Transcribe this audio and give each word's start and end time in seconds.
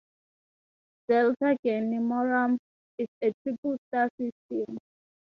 Delta 1.07 1.55
Geminorum 1.63 2.57
is 2.97 3.05
a 3.23 3.31
triple 3.43 3.77
star 3.87 4.09
system. 4.19 4.79